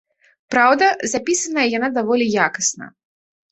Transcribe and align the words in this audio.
Праўда, 0.55 0.87
запісаная 1.13 1.67
яна 1.77 1.91
даволі 2.01 2.31
якасна. 2.49 2.85